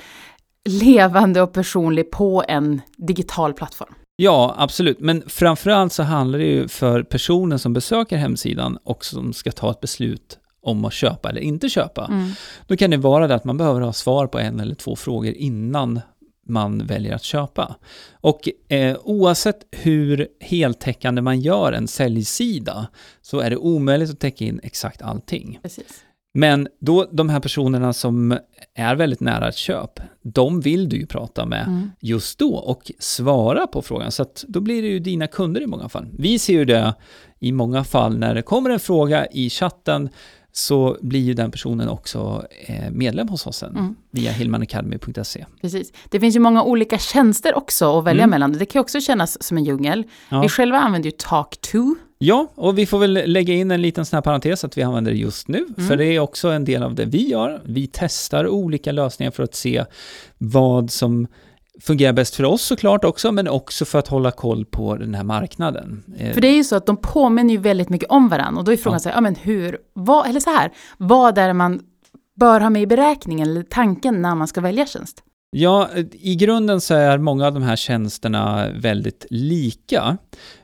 levande 0.68 1.42
och 1.42 1.52
personlig 1.52 2.10
på 2.10 2.44
en 2.48 2.80
digital 2.96 3.54
plattform. 3.54 3.94
Ja, 4.16 4.54
absolut. 4.58 5.00
Men 5.00 5.22
framförallt 5.26 5.92
så 5.92 6.02
handlar 6.02 6.38
det 6.38 6.44
ju 6.44 6.68
för 6.68 7.02
personen 7.02 7.58
som 7.58 7.72
besöker 7.72 8.16
hemsidan 8.16 8.78
och 8.84 9.04
som 9.04 9.32
ska 9.32 9.50
ta 9.52 9.70
ett 9.70 9.80
beslut 9.80 10.38
om 10.62 10.84
att 10.84 10.92
köpa 10.92 11.28
eller 11.30 11.40
inte 11.40 11.68
köpa. 11.68 12.06
Mm. 12.06 12.30
Då 12.66 12.76
kan 12.76 12.90
det 12.90 12.96
vara 12.96 13.26
det 13.26 13.34
att 13.34 13.44
man 13.44 13.56
behöver 13.56 13.80
ha 13.80 13.92
svar 13.92 14.26
på 14.26 14.38
en 14.38 14.60
eller 14.60 14.74
två 14.74 14.96
frågor 14.96 15.32
innan 15.32 16.00
man 16.46 16.86
väljer 16.86 17.14
att 17.14 17.22
köpa. 17.22 17.76
Och 18.12 18.48
eh, 18.68 18.96
oavsett 19.04 19.66
hur 19.70 20.28
heltäckande 20.40 21.22
man 21.22 21.40
gör 21.40 21.72
en 21.72 21.88
säljsida 21.88 22.86
så 23.22 23.40
är 23.40 23.50
det 23.50 23.56
omöjligt 23.56 24.10
att 24.10 24.20
täcka 24.20 24.44
in 24.44 24.60
exakt 24.62 25.02
allting. 25.02 25.58
Precis. 25.62 26.04
Men 26.36 26.68
då 26.80 27.08
de 27.12 27.28
här 27.28 27.40
personerna 27.40 27.92
som 27.92 28.38
är 28.74 28.94
väldigt 28.96 29.20
nära 29.20 29.48
ett 29.48 29.56
köp, 29.56 30.00
de 30.22 30.60
vill 30.60 30.88
du 30.88 30.96
ju 30.96 31.06
prata 31.06 31.46
med 31.46 31.66
Mm. 31.66 31.90
just 32.00 32.38
då 32.38 32.54
och 32.54 32.92
svara 32.98 33.66
på 33.66 33.82
frågan. 33.82 34.12
Så 34.12 34.22
att 34.22 34.44
då 34.48 34.60
blir 34.60 34.82
det 34.82 34.88
ju 34.88 34.98
dina 34.98 35.26
kunder 35.26 35.60
i 35.60 35.66
många 35.66 35.88
fall. 35.88 36.06
Vi 36.18 36.38
ser 36.38 36.52
ju 36.52 36.64
det 36.64 36.94
i 37.40 37.52
många 37.52 37.84
fall 37.84 38.18
när 38.18 38.34
det 38.34 38.42
kommer 38.42 38.70
en 38.70 38.80
fråga 38.80 39.26
i 39.26 39.50
chatten 39.50 40.08
så 40.56 40.96
blir 41.00 41.20
ju 41.20 41.34
den 41.34 41.50
personen 41.50 41.88
också 41.88 42.46
eh, 42.66 42.90
medlem 42.90 43.28
hos 43.28 43.46
oss 43.46 43.56
sen 43.56 43.70
Mm. 43.76 43.94
via 44.10 44.32
hillmanacademy.se. 44.32 45.46
Precis. 45.60 45.92
Det 46.10 46.20
finns 46.20 46.36
ju 46.36 46.40
många 46.40 46.62
olika 46.62 46.98
tjänster 46.98 47.54
också 47.56 47.98
att 47.98 48.04
välja 48.04 48.22
Mm. 48.22 48.30
mellan. 48.30 48.52
Det 48.52 48.66
kan 48.66 48.78
ju 48.78 48.82
också 48.82 49.00
kännas 49.00 49.42
som 49.42 49.56
en 49.56 49.64
djungel. 49.64 50.04
Ja. 50.28 50.40
Vi 50.42 50.48
själva 50.48 50.78
använder 50.78 51.10
ju 51.10 51.16
Talk2. 51.16 51.94
Ja, 52.18 52.46
och 52.54 52.78
vi 52.78 52.86
får 52.86 52.98
väl 52.98 53.12
lägga 53.26 53.54
in 53.54 53.70
en 53.70 53.82
liten 53.82 54.04
sån 54.06 54.16
här 54.16 54.22
parentes 54.22 54.64
att 54.64 54.78
vi 54.78 54.82
använder 54.82 55.12
det 55.12 55.18
just 55.18 55.48
nu, 55.48 55.66
Mm. 55.78 55.88
för 55.88 55.96
det 55.96 56.04
är 56.04 56.20
också 56.20 56.48
en 56.48 56.64
del 56.64 56.82
av 56.82 56.94
det 56.94 57.04
vi 57.04 57.28
gör. 57.28 57.62
Vi 57.64 57.90
testar 57.92 58.48
olika 58.48 58.92
lösningar 58.92 59.30
för 59.30 59.42
att 59.42 59.54
se 59.54 59.84
vad 60.38 60.90
som 60.90 61.26
fungerar 61.82 62.12
bäst 62.12 62.34
för 62.34 62.44
oss 62.44 62.62
såklart 62.62 63.04
också, 63.04 63.32
men 63.32 63.48
också 63.48 63.84
för 63.84 63.98
att 63.98 64.08
hålla 64.08 64.30
koll 64.30 64.64
på 64.64 64.96
den 64.96 65.14
här 65.14 65.24
marknaden. 65.24 66.04
Eh, 66.18 66.32
För 66.34 66.40
det 66.40 66.48
är 66.48 66.54
ju 66.56 66.64
så 66.64 66.76
att 66.76 66.86
de 66.86 66.96
påminner 66.96 67.54
ju 67.54 67.60
väldigt 67.60 67.88
mycket 67.88 68.10
om 68.10 68.28
varandra. 68.28 68.58
Och 68.58 68.64
då 68.64 68.72
är 68.72 68.76
frågan 68.76 68.94
Ja. 68.94 68.98
så 69.00 69.08
här, 69.08 69.16
ja 69.16 69.20
men 69.20 69.34
hur, 69.34 69.78
vad, 69.92 70.26
eller 70.26 70.40
så 70.40 70.50
här, 70.50 70.70
vad 70.98 71.38
är 71.38 71.48
det 71.48 71.54
man 71.54 71.80
bör 72.40 72.60
ha 72.60 72.70
med 72.70 72.82
i 72.82 72.86
beräkningen 72.86 73.48
eller 73.48 73.62
tanken 73.62 74.22
när 74.22 74.34
man 74.34 74.48
ska 74.48 74.60
välja 74.60 74.86
tjänst? 74.86 75.22
Ja, 75.56 75.88
i 76.12 76.36
grunden 76.36 76.80
så 76.80 76.94
är 76.94 77.18
många 77.18 77.46
av 77.46 77.54
de 77.54 77.62
här 77.62 77.76
tjänsterna 77.76 78.68
väldigt 78.80 79.26
lika, 79.30 80.16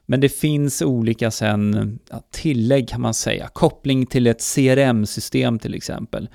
men 0.07 0.21
det 0.21 0.29
finns 0.29 0.83
olika 0.83 1.31
sen, 1.31 1.99
tillägg 2.33 2.89
kan 2.89 3.01
man 3.01 3.15
säga, 3.15 3.49
koppling 3.53 4.07
till 4.07 4.27
ett 4.27 4.43
CRM-system 4.55 5.59
till 5.59 5.75
exempel. 5.75 6.29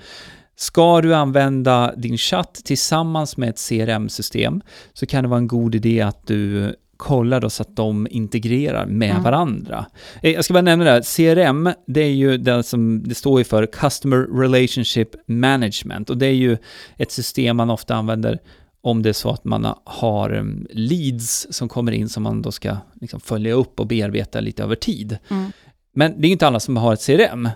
Ska 0.58 1.00
du 1.00 1.14
använda 1.14 1.94
din 1.96 2.18
chatt 2.18 2.54
tillsammans 2.64 3.36
med 3.36 3.48
ett 3.48 3.58
CRM-system 3.68 4.60
så 4.92 5.06
kan 5.06 5.24
det 5.24 5.28
vara 5.30 5.38
en 5.38 5.46
god 5.48 5.74
idé 5.74 6.00
att 6.00 6.26
du 6.26 6.74
kollar 6.96 7.40
då 7.40 7.50
så 7.50 7.62
att 7.62 7.76
de 7.76 8.06
integrerar 8.10 8.86
med 8.86 9.10
Mm. 9.10 9.22
varandra. 9.22 9.86
Eh, 10.22 10.30
Jag 10.32 10.44
ska 10.44 10.54
bara 10.54 10.62
nämna 10.62 10.84
det 10.84 10.90
här, 10.90 11.02
CRM, 11.16 11.70
det 11.86 12.00
är 12.00 12.10
ju 12.14 12.36
det 12.38 12.62
som 12.62 13.02
det 13.08 13.14
står 13.14 13.40
ju 13.40 13.44
för 13.44 13.66
Customer 13.66 14.40
Relationship 14.40 15.08
Management 15.28 16.10
och 16.10 16.18
det 16.18 16.26
är 16.26 16.32
ju 16.34 16.56
ett 16.96 17.12
system 17.12 17.56
man 17.56 17.70
ofta 17.70 17.94
använder 17.94 18.38
om 18.80 19.02
det 19.02 19.08
är 19.08 19.12
så 19.12 19.30
att 19.30 19.44
man 19.44 19.74
har 19.84 20.32
um, 20.34 20.66
leads 20.70 21.46
som 21.50 21.68
kommer 21.68 21.92
in 21.92 22.08
som 22.08 22.22
man 22.22 22.42
då 22.42 22.52
ska 22.52 22.76
liksom 23.00 23.20
följa 23.20 23.54
upp 23.54 23.80
och 23.80 23.86
bearbeta 23.86 24.40
lite 24.40 24.62
över 24.62 24.74
tid. 24.76 25.18
Mm. 25.30 25.52
Men 25.94 26.20
det 26.20 26.26
är 26.26 26.28
ju 26.28 26.32
inte 26.32 26.46
alla 26.46 26.60
som 26.60 26.76
har 26.76 26.92
ett 26.92 27.06
CRM. 27.06 27.48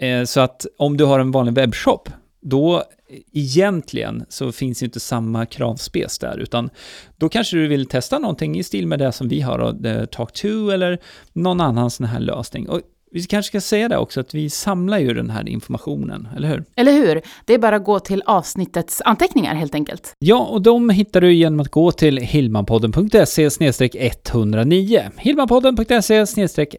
Eh, 0.00 0.24
så 0.24 0.40
att 0.40 0.66
om 0.78 0.96
du 0.96 1.04
har 1.04 1.18
en 1.20 1.30
vanlig 1.30 1.54
webbshop, 1.54 2.08
då 2.48 2.84
egentligen 3.32 4.24
så 4.28 4.52
finns 4.52 4.82
inte 4.82 5.00
samma 5.00 5.46
kravspec 5.46 6.18
där, 6.18 6.38
utan 6.38 6.70
då 7.16 7.28
kanske 7.28 7.56
du 7.56 7.66
vill 7.66 7.86
testa 7.86 8.18
någonting 8.18 8.58
i 8.58 8.62
stil 8.62 8.86
med 8.86 8.98
det 8.98 9.12
som 9.12 9.28
vi 9.28 9.40
har, 9.40 9.58
eh, 9.58 10.02
Talk2 10.02 10.72
eller 10.72 10.98
någon 11.32 11.60
annan 11.60 11.90
sån 11.90 12.06
här 12.06 12.20
lösning. 12.20 12.68
Och 12.68 12.80
vi 13.16 13.22
kanske 13.22 13.48
ska 13.48 13.60
säga 13.60 13.88
det 13.88 13.96
också, 13.98 14.20
att 14.20 14.34
vi 14.34 14.50
samlar 14.50 14.98
ju 14.98 15.14
den 15.14 15.30
här 15.30 15.48
informationen, 15.48 16.28
eller 16.36 16.48
hur? 16.48 16.64
Eller 16.76 16.92
hur? 16.92 17.20
Det 17.44 17.54
är 17.54 17.58
bara 17.58 17.76
att 17.76 17.84
gå 17.84 17.98
till 18.00 18.22
avsnittets 18.26 19.02
anteckningar 19.04 19.54
helt 19.54 19.74
enkelt. 19.74 20.12
Ja, 20.18 20.38
och 20.38 20.62
de 20.62 20.90
hittar 20.90 21.20
du 21.20 21.32
genom 21.34 21.60
att 21.60 21.68
gå 21.70 21.92
till 21.92 22.16
hillmanpodden.se 22.18 23.48
109. 23.94 25.02
Hillmanpodden.se 25.16 26.24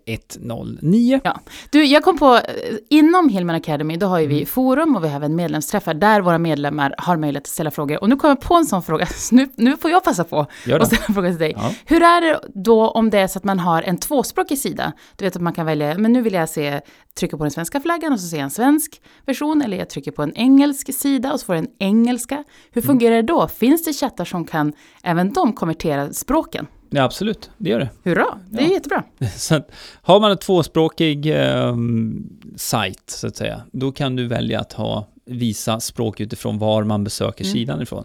109. 0.06 1.22
Du, 1.72 1.86
jag 1.86 2.04
kom 2.04 2.18
på, 2.18 2.36
eh, 2.36 2.42
inom 2.90 3.30
Hillman 3.30 3.56
Academy, 3.56 3.98
då 3.98 4.06
har 4.08 4.20
ju 4.20 4.28
vi 4.28 4.36
Mm. 4.38 4.46
forum 4.46 4.96
och 4.96 5.04
vi 5.04 5.08
har 5.08 5.16
även 5.16 5.36
medlemsträffar 5.36 5.94
där 5.94 6.22
våra 6.22 6.38
medlemmar 6.38 6.96
har 6.98 7.18
möjlighet 7.18 7.44
att 7.44 7.48
ställa 7.48 7.72
frågor. 7.72 8.02
Och 8.02 8.10
nu 8.10 8.16
kommer 8.16 8.32
jag 8.36 8.42
på 8.42 8.56
en 8.56 8.66
sån 8.66 8.84
fråga, 8.84 9.08
nu, 9.32 9.50
nu 9.56 9.78
får 9.78 9.92
jag 9.92 10.04
passa 10.04 10.24
på 10.24 10.46
det. 10.66 10.86
ställa 10.86 11.02
en 11.08 11.14
fråga 11.14 11.30
till 11.30 11.38
dig. 11.40 11.54
Ja. 11.56 11.72
Hur 11.86 12.02
är 12.04 12.22
det 12.22 12.40
då 12.54 12.88
om 12.90 13.10
det 13.10 13.18
är 13.20 13.28
så 13.28 13.38
att 13.40 13.44
man 13.44 13.60
har 13.60 13.82
en 13.82 13.98
tvåspråkig 13.98 14.58
sida? 14.58 14.92
Du 15.16 15.26
vet 15.26 15.36
att 15.36 15.42
man 15.42 15.54
kan 15.54 15.66
välja, 15.66 15.98
men 15.98 16.14
nu 16.14 16.22
vill 16.28 16.34
jag 16.34 16.50
se, 16.50 16.82
trycka 17.20 17.38
på 17.38 17.44
den 17.44 17.52
svenska 17.52 17.80
flaggan 17.82 18.14
och 18.14 18.20
så 18.20 18.28
ser 18.28 18.38
jag 18.38 18.44
en 18.44 18.50
svensk 18.50 19.02
version, 19.26 19.62
eller 19.62 19.78
jag 19.78 19.90
trycker 19.90 20.12
på 20.12 20.24
en 20.24 20.36
engelsk 20.36 20.94
sida 20.94 21.34
och 21.34 21.40
så 21.40 21.46
får 21.46 21.56
jag 21.56 21.64
en 21.66 21.72
engelska. 21.80 22.44
Hur 22.72 22.82
Mm. 22.82 22.88
fungerar 22.88 23.16
det 23.16 23.22
då? 23.22 23.48
Finns 23.48 23.86
det 23.86 23.94
chattar 23.94 24.26
som 24.26 24.46
kan 24.46 24.74
även 25.04 25.34
de 25.34 25.54
konvertera 25.54 26.14
språken? 26.14 26.68
ja, 26.90 27.04
absolut, 27.04 27.50
det 27.58 27.70
gör 27.70 27.80
det. 27.80 27.90
Hurra, 28.04 28.26
det 28.50 28.60
är 28.60 28.68
Ja. 28.68 28.74
jättebra. 28.74 29.04
Så 29.36 29.62
har 30.02 30.20
man 30.20 30.32
en 30.32 30.38
tvåspråkig 30.38 31.26
eh, 31.26 31.76
sajt, 32.56 33.04
så 33.10 33.28
att 33.28 33.36
säga, 33.36 33.62
då 33.72 33.92
kan 33.92 34.16
du 34.16 34.28
välja 34.28 34.60
att 34.60 34.74
ha 34.74 35.08
visa 35.26 35.80
språk 35.80 36.20
utifrån 36.20 36.58
var 36.60 36.84
man 36.84 37.04
besöker 37.04 37.44
Mm. 37.44 37.54
sidan 37.54 37.82
ifrån. 37.82 38.04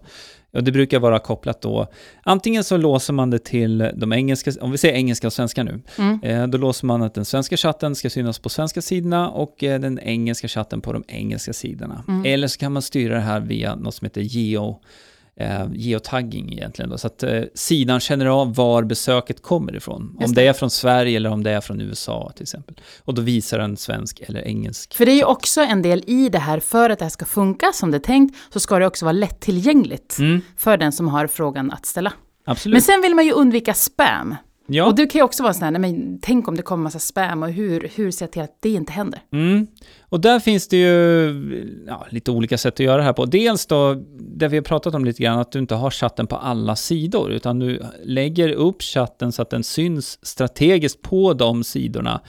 Och 0.52 0.64
det 0.64 0.72
brukar 0.72 1.00
vara 1.00 1.18
kopplat 1.18 1.60
då, 1.60 1.86
antingen 2.22 2.64
så 2.64 2.76
låser 2.76 3.12
man 3.12 3.30
det 3.30 3.38
till 3.38 3.90
de 3.94 4.12
engelska, 4.12 4.52
om 4.60 4.70
vi 4.70 4.78
säger 4.78 4.94
engelska 4.94 5.26
och 5.26 5.32
svenska 5.32 5.62
nu, 5.62 5.80
Mm. 5.98 6.20
eh, 6.22 6.46
då 6.46 6.58
låser 6.58 6.86
man 6.86 7.02
att 7.02 7.14
den 7.14 7.24
svenska 7.24 7.56
chatten 7.56 7.94
ska 7.94 8.10
synas 8.10 8.38
på 8.38 8.48
svenska 8.48 8.82
sidorna 8.82 9.30
och 9.30 9.64
eh, 9.64 9.80
den 9.80 9.98
engelska 9.98 10.48
chatten 10.48 10.80
på 10.80 10.92
de 10.92 11.04
engelska 11.08 11.52
sidorna. 11.52 12.04
Mm. 12.08 12.24
Eller 12.26 12.48
så 12.48 12.58
kan 12.58 12.72
man 12.72 12.82
styra 12.82 13.14
det 13.14 13.20
här 13.20 13.40
via 13.40 13.74
något 13.74 13.94
som 13.94 14.04
heter 14.04 14.20
geo, 14.20 14.80
eh, 15.36 15.66
geotagging 15.72 16.52
egentligen. 16.52 16.90
Då, 16.90 16.98
så 16.98 17.06
att 17.06 17.22
eh, 17.22 17.42
sidan 17.54 18.00
känner 18.00 18.26
av 18.26 18.54
var 18.54 18.82
besöket 18.82 19.42
kommer 19.42 19.76
ifrån. 19.76 20.16
Just 20.20 20.28
om 20.30 20.34
det. 20.34 20.46
är 20.46 20.52
från 20.52 20.70
Sverige 20.70 21.16
eller 21.16 21.30
om 21.30 21.42
det 21.42 21.50
är 21.50 21.60
från 21.60 21.80
USA 21.80 22.32
till 22.36 22.42
exempel. 22.42 22.80
Och 23.04 23.14
då 23.14 23.22
visar 23.22 23.58
den 23.58 23.76
svensk 23.76 24.20
eller 24.26 24.40
engelsk. 24.46 24.94
För 24.94 25.06
det 25.06 25.12
är 25.12 25.16
ju 25.16 25.24
också 25.24 25.60
en 25.60 25.82
del 25.82 26.04
i 26.06 26.28
det 26.28 26.38
här, 26.38 26.60
för 26.60 26.90
att 26.90 26.98
det 26.98 27.04
här 27.04 27.10
ska 27.10 27.24
funka 27.24 27.72
som 27.74 27.90
det 27.90 27.96
är 27.96 28.00
tänkt, 28.00 28.36
så 28.52 28.60
ska 28.60 28.78
det 28.78 28.86
också 28.86 29.04
vara 29.04 29.12
lättillgängligt 29.12 30.18
Mm. 30.18 30.40
för 30.56 30.76
den 30.76 30.92
som 30.92 31.08
har 31.08 31.26
frågan 31.26 31.70
att 31.70 31.86
ställa. 31.86 32.12
Absolut. 32.46 32.74
Men 32.74 32.82
sen 32.82 33.00
vill 33.02 33.14
man 33.14 33.24
ju 33.26 33.32
undvika 33.32 33.74
spam. 33.74 34.34
Ja. 34.74 34.86
Och 34.86 34.94
det 34.94 35.06
kan 35.06 35.18
ju 35.18 35.22
också 35.22 35.42
vara 35.42 35.54
sån 35.54 35.62
här, 35.64 35.70
nej, 35.70 35.80
men 35.80 36.18
tänk 36.22 36.48
om 36.48 36.56
det 36.56 36.62
kommer 36.62 36.82
massa 36.82 36.98
spam 36.98 37.42
och 37.42 37.50
hur, 37.50 37.90
hur 37.94 38.10
ser 38.10 38.24
jag 38.24 38.32
till 38.32 38.42
att 38.42 38.56
det 38.60 38.68
inte 38.68 38.92
händer? 38.92 39.20
Mm. 39.32 39.66
Och 40.00 40.20
där 40.20 40.40
finns 40.40 40.68
det 40.68 40.76
ju 40.76 41.84
ja, 41.86 42.06
lite 42.10 42.30
olika 42.30 42.58
sätt 42.58 42.74
att 42.74 42.80
göra 42.80 42.96
det 42.96 43.02
här 43.02 43.12
på. 43.12 43.24
Dels 43.24 43.66
då, 43.66 43.94
det 44.18 44.48
vi 44.48 44.56
har 44.56 44.64
pratat 44.64 44.94
om 44.94 45.04
lite 45.04 45.22
grann, 45.22 45.38
att 45.38 45.52
du 45.52 45.58
inte 45.58 45.74
har 45.74 45.90
chatten 45.90 46.26
på 46.26 46.36
alla 46.36 46.76
sidor, 46.76 47.32
utan 47.32 47.58
du 47.58 47.82
lägger 48.04 48.48
upp 48.48 48.82
chatten 48.82 49.32
så 49.32 49.42
att 49.42 49.50
den 49.50 49.64
syns 49.64 50.18
strategiskt 50.22 51.02
på 51.02 51.32
de 51.32 51.64
sidorna 51.64 52.20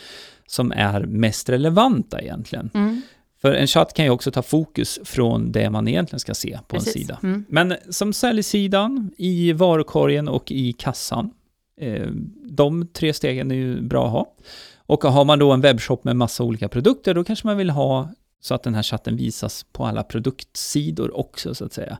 som 0.47 0.71
är 0.71 1.05
mest 1.05 1.49
relevanta 1.49 2.21
egentligen. 2.21 2.69
Mm. 2.73 3.01
För 3.41 3.53
en 3.53 3.67
chatt 3.67 3.93
kan 3.93 4.05
ju 4.05 4.11
också 4.11 4.31
ta 4.31 4.41
fokus 4.41 4.99
från 5.03 5.51
det 5.51 5.69
man 5.69 5.87
egentligen 5.87 6.19
ska 6.19 6.33
se 6.33 6.59
på 6.67 6.75
Precis. 6.75 6.95
en 6.95 7.01
sida. 7.01 7.19
Mm. 7.23 7.45
Men 7.49 7.75
som 7.89 8.13
säljsidan, 8.13 9.11
i 9.17 9.53
varukorgen 9.53 10.27
och 10.27 10.51
i 10.51 10.73
kassan, 10.73 11.31
de 12.49 12.87
tre 12.87 13.13
stegen 13.13 13.51
är 13.51 13.55
ju 13.55 13.81
bra 13.81 14.05
att 14.05 14.11
ha. 14.11 14.35
Och 14.85 15.03
har 15.03 15.25
man 15.25 15.39
då 15.39 15.51
en 15.51 15.61
webbshop 15.61 16.03
med 16.03 16.15
massa 16.15 16.43
olika 16.43 16.69
produkter, 16.69 17.13
då 17.13 17.23
kanske 17.23 17.47
man 17.47 17.57
vill 17.57 17.69
ha 17.69 18.09
så 18.41 18.53
att 18.55 18.63
den 18.63 18.75
här 18.75 18.83
chatten 18.83 19.17
visas 19.17 19.65
på 19.71 19.85
alla 19.85 20.03
produktsidor 20.03 21.17
också, 21.17 21.55
så 21.55 21.65
att 21.65 21.73
säga. 21.73 21.97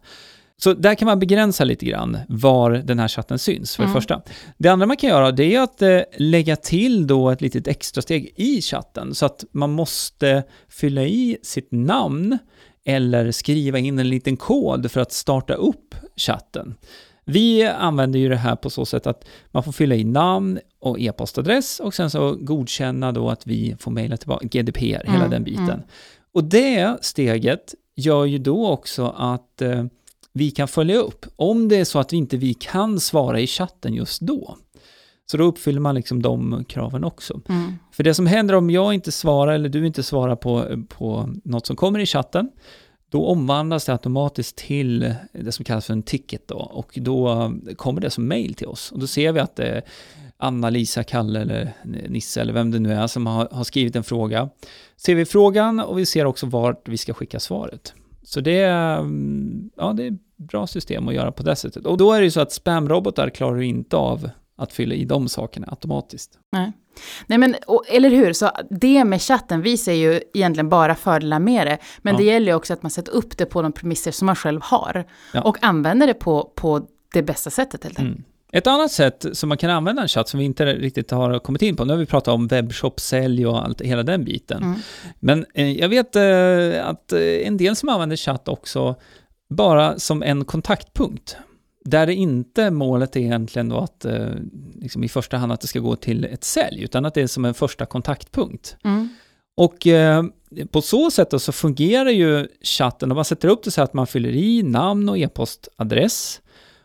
Så 0.58 0.74
där 0.74 0.96
kan 0.96 1.06
man 1.06 1.20
begränsa 1.20 1.64
lite 1.64 1.86
grann 1.86 2.18
var 2.30 2.72
den 2.72 3.00
här 3.00 3.08
chatten 3.08 3.40
syns, 3.40 3.76
för 3.76 3.84
det 3.84 3.88
Mm. 3.90 4.02
första. 4.02 4.22
Det 4.58 4.70
andra 4.70 4.86
man 4.86 4.98
kan 4.98 5.10
göra, 5.10 5.32
det 5.32 5.56
är 5.56 5.62
att 5.62 5.82
eh, 5.82 6.00
lägga 6.18 6.56
till 6.56 7.08
då 7.08 7.30
ett 7.30 7.42
litet 7.42 7.68
extra 7.68 8.02
steg 8.02 8.34
i 8.36 8.62
chatten, 8.62 9.16
så 9.16 9.26
att 9.26 9.44
man 9.52 9.72
måste 9.72 10.44
fylla 10.70 11.04
i 11.04 11.38
sitt 11.44 11.68
namn 11.72 12.38
eller 12.86 13.32
skriva 13.32 13.80
in 13.80 14.00
en 14.00 14.10
liten 14.10 14.38
kod 14.38 14.92
för 14.92 15.02
att 15.02 15.12
starta 15.12 15.54
upp 15.54 15.96
chatten. 16.18 16.76
Vi 17.26 17.64
använder 17.66 18.20
ju 18.20 18.30
det 18.30 18.36
här 18.36 18.56
på 18.56 18.70
så 18.70 18.86
sätt 18.86 19.08
att 19.08 19.26
man 19.52 19.64
får 19.64 19.72
fylla 19.72 19.96
i 19.96 20.04
namn 20.04 20.60
och 20.80 21.00
e-postadress 21.00 21.80
och 21.80 21.94
sen 21.94 22.10
så 22.10 22.36
godkänna 22.36 23.12
då 23.12 23.30
att 23.30 23.48
vi 23.48 23.76
får 23.80 23.92
mejla 23.92 24.18
tillbaka, 24.18 24.48
GDPR, 24.48 24.82
hela 25.06 25.16
Mm, 25.16 25.30
den 25.30 25.44
biten. 25.44 25.64
mm. 25.70 25.80
Och 26.34 26.44
det 26.44 26.98
steget 27.02 27.74
gör 27.96 28.26
ju 28.26 28.38
då 28.38 28.68
också 28.68 29.14
att 29.18 29.62
eh, 29.62 29.86
vi 30.34 30.52
kan 30.52 30.68
följa 30.68 30.96
upp 30.98 31.26
om 31.36 31.68
det 31.68 31.76
är 31.80 31.86
så 31.86 32.00
att 32.00 32.14
vi 32.14 32.18
inte 32.18 32.38
vi 32.38 32.54
kan 32.54 33.00
svara 33.00 33.40
i 33.40 33.48
chatten 33.48 33.94
just 33.94 34.22
då. 34.22 34.58
Så 35.26 35.38
då 35.38 35.44
uppfyller 35.44 35.80
man 35.80 35.96
liksom 35.96 36.22
de 36.22 36.66
kraven 36.68 37.04
också. 37.04 37.42
Mm. 37.50 37.74
För 37.92 38.04
det 38.04 38.14
som 38.14 38.28
händer 38.28 38.54
om 38.56 38.70
jag 38.70 38.94
inte 38.94 39.12
svarar 39.12 39.54
eller 39.54 39.70
du 39.70 39.88
inte 39.88 40.04
svarar 40.04 40.36
på, 40.36 40.84
på 40.90 41.30
något 41.44 41.66
som 41.68 41.76
kommer 41.76 42.00
i 42.00 42.06
chatten, 42.06 42.50
då 43.14 43.28
omvandlas 43.28 43.86
det 43.86 43.92
automatiskt 43.92 44.56
till 44.56 45.16
det 45.32 45.52
som 45.52 45.66
kallas 45.66 45.86
för 45.86 45.94
en 45.94 46.04
ticket 46.04 46.48
då, 46.48 46.56
och 46.56 46.98
då 47.02 47.32
eh, 47.32 47.76
kommer 47.76 48.02
det 48.02 48.10
som 48.10 48.28
mail 48.28 48.54
till 48.54 48.68
oss. 48.68 48.92
Och 48.92 49.00
då 49.00 49.08
ser 49.08 49.32
vi 49.32 49.40
att 49.40 49.60
eh, 49.60 49.66
det 49.66 49.72
är 49.72 49.84
Anna, 50.38 50.70
Lisa, 50.70 51.04
Kalle 51.04 51.42
eller 51.42 51.74
Nisse 51.84 52.42
eller 52.42 52.54
vem 52.54 52.72
det 52.72 52.80
nu 52.80 52.94
är 52.94 53.08
som 53.08 53.28
har, 53.28 53.48
har 53.52 53.64
skrivit 53.64 53.96
en 53.96 54.04
fråga. 54.04 54.50
Ser 54.98 55.16
vi 55.16 55.26
frågan 55.26 55.80
och 55.80 56.00
vi 56.00 56.06
ser 56.06 56.26
också 56.26 56.46
vart 56.46 56.88
vi 56.88 56.98
ska 56.98 57.14
skicka 57.14 57.40
svaret. 57.40 57.94
Så 58.24 58.42
det 58.42 58.60
är, 58.60 58.98
ja, 59.76 59.94
det 59.94 60.04
är 60.04 60.12
ett 60.12 60.38
bra 60.38 60.68
system 60.68 61.08
att 61.08 61.14
göra 61.14 61.32
på 61.32 61.44
det 61.44 61.56
sättet. 61.56 61.86
Och 61.86 61.98
då 61.98 62.14
är 62.14 62.20
det 62.20 62.26
ju 62.26 62.32
så 62.32 62.42
att 62.42 62.52
spamrobotar 62.52 63.30
klarar 63.30 63.56
du 63.56 63.66
inte 63.66 63.96
av 63.96 64.30
att 64.56 64.74
fylla 64.74 64.96
i 64.96 65.06
de 65.06 65.30
sakerna 65.30 65.68
automatiskt. 65.70 66.40
Nej. 66.52 66.72
Nej 67.28 67.38
men, 67.38 67.56
och, 67.68 67.84
eller 67.90 68.10
hur, 68.10 68.34
så 68.34 68.52
det 68.70 69.04
med 69.04 69.22
chatten 69.22 69.62
visar 69.62 69.92
ju 69.92 70.22
egentligen 70.34 70.70
bara 70.70 70.96
fördelar 70.96 71.40
med 71.40 71.68
det. 71.68 71.78
Men 72.02 72.14
Ja. 72.14 72.18
det 72.18 72.24
gäller 72.26 72.48
ju 72.48 72.56
också 72.56 72.74
att 72.74 72.84
man 72.84 72.92
sätter 72.92 73.12
upp 73.12 73.38
det 73.38 73.46
på 73.46 73.62
de 73.62 73.72
premisser 73.72 74.12
som 74.12 74.26
man 74.26 74.36
själv 74.36 74.60
har. 74.64 75.06
Ja. 75.34 75.42
Och 75.42 75.58
använder 75.62 76.08
det 76.08 76.14
på, 76.14 76.52
på 76.56 76.88
det 77.14 77.24
bästa 77.24 77.50
sättet 77.50 77.84
helt 77.84 78.00
enkelt. 78.00 78.18
Mm. 78.18 78.24
Ett 78.52 78.68
annat 78.68 78.92
sätt 78.92 79.26
som 79.34 79.50
man 79.50 79.58
kan 79.58 79.70
använda 79.70 80.02
en 80.02 80.08
chatt 80.08 80.28
som 80.30 80.38
vi 80.40 80.46
inte 80.46 80.66
riktigt 80.66 81.12
har 81.12 81.40
kommit 81.40 81.62
in 81.62 81.76
på, 81.76 81.86
nu 81.86 81.94
har 81.94 81.98
vi 81.98 82.06
pratat 82.06 82.34
om 82.34 82.48
webbshop, 82.48 83.00
sälj 83.00 83.48
och 83.48 83.64
allt, 83.64 83.82
hela 83.82 84.04
den 84.04 84.24
biten. 84.26 84.64
Mm. 84.64 84.80
Men 85.20 85.46
eh, 85.54 85.72
jag 85.72 85.90
vet 85.90 86.16
eh, 86.16 86.88
att 86.88 87.14
eh, 87.14 87.48
en 87.48 87.58
del 87.58 87.76
som 87.76 87.90
använder 87.90 88.16
chatt 88.16 88.48
också 88.48 88.96
bara 89.50 90.00
som 90.00 90.24
en 90.24 90.46
kontaktpunkt. 90.46 91.38
Där 91.84 92.06
det 92.06 92.14
inte 92.16 92.72
målet 92.72 93.16
är 93.16 93.20
egentligen 93.20 93.70
då 93.70 93.78
att 93.78 94.06
eh, 94.06 94.28
liksom 94.76 95.04
i 95.04 95.10
första 95.10 95.38
hand 95.38 95.52
att 95.52 95.62
det 95.62 95.68
ska 95.68 95.80
gå 95.80 95.96
till 95.96 96.26
ett 96.26 96.44
sälj, 96.44 96.84
utan 96.84 97.06
att 97.06 97.14
det 97.14 97.22
är 97.22 97.28
som 97.28 97.46
en 97.46 97.54
första 97.54 97.86
kontaktpunkt. 97.86 98.78
Mm. 98.84 99.10
Och 99.56 99.88
eh, 99.88 100.24
på 100.72 100.82
så 100.82 101.12
sätt 101.12 101.30
då 101.30 101.40
så 101.40 101.52
fungerar 101.52 102.10
ju 102.10 102.48
chatten, 102.62 103.12
om 103.12 103.16
man 103.16 103.26
sätter 103.26 103.48
upp 103.48 103.64
det 103.64 103.72
så 103.72 103.82
att 103.82 103.94
man 103.94 104.08
fyller 104.08 104.30
i 104.30 104.64
namn 104.64 105.10
och 105.10 105.18
e-postadress 105.18 106.42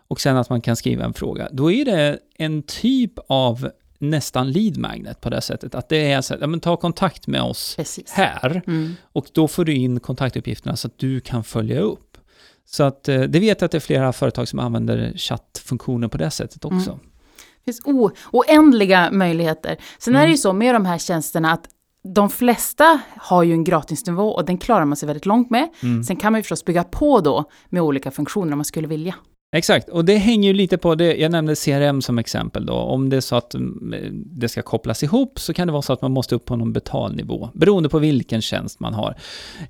och 0.09 0.21
sen 0.21 0.37
att 0.37 0.51
man 0.51 0.61
kan 0.61 0.77
skriva 0.77 1.05
en 1.05 1.15
fråga, 1.15 1.49
då 1.53 1.73
är 1.73 1.85
det 1.85 2.19
en 2.39 2.63
typ 2.63 3.13
av 3.29 3.71
nästan 3.99 4.53
lead 4.53 4.77
magnet 4.77 5.21
på 5.21 5.31
det 5.31 5.41
sättet, 5.41 5.75
att 5.75 5.89
det 5.89 6.13
är 6.13 6.21
så 6.21 6.35
att, 6.35 6.41
ja 6.41 6.47
men 6.47 6.61
ta 6.61 6.77
kontakt 6.77 7.27
med 7.27 7.43
oss 7.43 7.75
Precis. 7.77 8.11
här 8.11 8.63
Mm. 8.67 8.95
och 9.03 9.27
då 9.33 9.49
får 9.49 9.65
du 9.65 9.75
in 9.75 10.01
kontaktuppgifterna 10.01 10.77
så 10.77 10.89
att 10.89 10.99
du 10.99 11.21
kan 11.21 11.45
följa 11.45 11.81
upp. 11.81 12.08
Så 12.71 12.83
att 12.85 13.09
eh, 13.09 13.21
det 13.21 13.41
vet 13.41 13.61
jag 13.61 13.67
att 13.67 13.71
det 13.73 13.79
är 13.79 13.81
flera 13.81 14.13
företag 14.13 14.49
som 14.49 14.59
använder 14.59 15.13
chattfunktionen 15.17 16.11
på 16.11 16.19
det 16.19 16.31
sättet 16.31 16.65
också. 16.65 16.91
Mm. 16.91 17.03
Det 17.65 17.73
finns 17.73 17.81
o- 17.85 18.11
oändliga 18.33 19.11
möjligheter. 19.13 19.77
Sen 19.99 20.17
är 20.17 20.25
det 20.25 20.31
ju 20.31 20.37
så 20.37 20.53
med 20.53 20.75
de 20.75 20.85
här 20.87 20.99
tjänsterna 20.99 21.53
att 21.53 21.65
de 22.15 22.31
flesta 22.31 23.01
har 23.17 23.43
ju 23.43 23.53
en 23.53 23.65
gratisnivå 23.65 24.29
och 24.29 24.45
den 24.45 24.59
klarar 24.59 24.85
man 24.85 24.97
sig 24.97 25.07
väldigt 25.07 25.27
långt 25.27 25.51
med. 25.51 25.69
Mm. 25.83 26.05
Sen 26.05 26.17
kan 26.17 26.33
man 26.33 26.39
ju 26.39 26.43
förstås 26.43 26.65
bygga 26.65 26.85
på 26.85 27.21
då 27.21 27.45
med 27.69 27.83
olika 27.83 28.11
funktioner 28.11 28.53
om 28.53 28.59
man 28.59 28.65
skulle 28.65 28.89
vilja. 28.89 29.15
Exakt, 29.57 29.89
och 29.89 30.05
det 30.05 30.17
hänger 30.17 30.49
ju 30.49 30.53
lite 30.55 30.79
på 30.79 30.95
det, 30.95 31.17
jag 31.17 31.33
nämnde 31.33 31.55
CRM 31.55 32.03
som 32.03 32.19
exempel 32.19 32.67
då, 32.67 32.73
om 32.75 33.09
det 33.11 33.17
är 33.17 33.21
så 33.21 33.37
att 33.37 33.55
mm, 33.55 34.23
det 34.27 34.49
ska 34.49 34.63
kopplas 34.63 35.03
ihop 35.03 35.41
så 35.41 35.55
kan 35.55 35.67
det 35.67 35.73
vara 35.73 35.83
så 35.83 35.93
att 35.93 36.03
man 36.03 36.13
måste 36.13 36.35
upp 36.35 36.45
på 36.45 36.57
någon 36.57 36.73
betalnivå, 36.73 37.51
beroende 37.55 37.89
på 37.89 37.99
vilken 37.99 38.43
tjänst 38.43 38.81
man 38.81 38.95
har. 38.95 39.15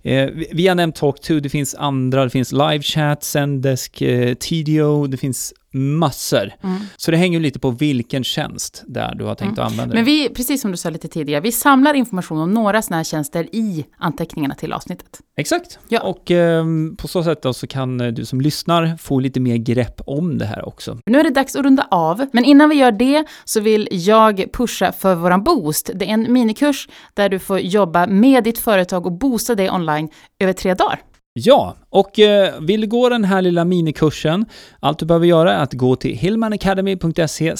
Eh, 0.02 0.28
vi- 0.52 0.68
har 0.68 0.74
nämnt 0.74 1.00
Talk2, 1.00 1.40
det 1.40 1.48
finns 1.48 1.74
andra, 1.74 2.24
det 2.24 2.30
finns 2.30 2.52
LiveChat, 2.52 3.22
Zendesk, 3.24 4.02
eh, 4.02 4.34
TDO, 4.34 5.06
det 5.06 5.16
finns 5.16 5.54
massor. 5.72 6.52
Mm. 6.62 6.78
Så 6.96 7.10
det 7.10 7.16
hänger 7.16 7.40
lite 7.40 7.58
på 7.58 7.70
vilken 7.70 8.24
tjänst 8.24 8.84
där 8.86 9.14
du 9.14 9.24
har 9.24 9.34
tänkt 9.34 9.58
att 9.58 9.70
använda 9.70 9.94
Men 9.94 10.04
vi, 10.04 10.28
precis 10.28 10.60
som 10.60 10.70
du 10.70 10.76
sa 10.76 10.90
lite 10.90 11.08
tidigare, 11.08 11.40
vi 11.40 11.52
samlar 11.52 11.94
information 11.94 12.38
om 12.38 12.54
några 12.54 12.82
sådana 12.82 12.96
här 12.96 13.04
tjänster 13.04 13.54
i 13.54 13.84
anteckningarna 13.98 14.54
till 14.54 14.72
avsnittet. 14.72 15.20
Exakt, 15.36 15.78
Ja. 15.88 16.00
och 16.00 16.30
ehm, 16.30 16.96
på 16.96 17.08
så 17.08 17.22
sätt 17.22 17.46
så 17.52 17.66
kan 17.66 18.00
eh, 18.00 18.08
du 18.12 18.24
som 18.24 18.40
lyssnar 18.40 18.96
få 18.96 19.20
lite 19.20 19.40
mer 19.40 19.56
grepp 19.56 20.00
om 20.06 20.38
det 20.38 20.44
här 20.44 20.68
också. 20.68 20.98
Nu 21.06 21.20
är 21.20 21.24
det 21.24 21.30
dags 21.30 21.56
att 21.56 21.64
runda 21.64 21.88
av, 21.90 22.26
men 22.32 22.44
innan 22.44 22.68
vi 22.68 22.76
gör 22.76 22.92
det 22.92 23.24
så 23.44 23.60
vill 23.60 23.88
jag 23.90 24.44
pusha 24.52 24.92
för 24.92 25.14
våran 25.14 25.44
Boost. 25.44 25.90
Det 25.94 26.04
är 26.04 26.10
en 26.10 26.32
minikurs 26.32 26.88
där 27.14 27.28
du 27.28 27.38
får 27.38 27.60
jobba 27.60 28.06
med 28.06 28.44
ditt 28.44 28.58
företag 28.58 29.06
och 29.06 29.12
boosta 29.12 29.54
det 29.54 29.70
online 29.70 30.08
över 30.38 30.52
tre 30.52 30.74
dagar. 30.74 31.00
Ja, 31.46 31.76
och 31.90 32.18
eh, 32.18 32.60
vill 32.60 32.80
du 32.80 32.86
gå 32.86 33.08
den 33.08 33.24
här 33.24 33.42
lilla 33.42 33.64
minikursen, 33.64 34.44
allt 34.80 34.98
du 34.98 35.06
behöver 35.06 35.26
göra 35.26 35.54
är 35.54 35.62
att 35.62 35.72
gå 35.72 35.96
till 35.96 36.16
hillmanacademy.se 36.16 37.54